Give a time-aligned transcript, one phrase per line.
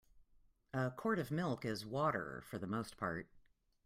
[0.73, 3.27] A quart of milk is water for the most part.